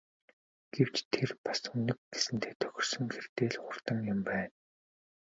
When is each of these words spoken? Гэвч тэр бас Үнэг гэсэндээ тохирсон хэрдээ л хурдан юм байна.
Гэвч 0.73 0.95
тэр 1.13 1.29
бас 1.43 1.59
Үнэг 1.73 1.99
гэсэндээ 2.11 2.53
тохирсон 2.61 3.05
хэрдээ 3.13 3.49
л 3.53 3.57
хурдан 3.63 3.99
юм 4.13 4.19
байна. 4.27 4.53